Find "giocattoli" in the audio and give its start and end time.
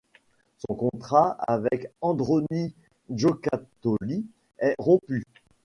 3.11-4.25